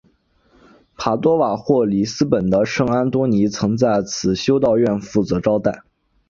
[0.97, 5.83] 帕多瓦或里斯本的圣安多尼曾在此修道院负责招待。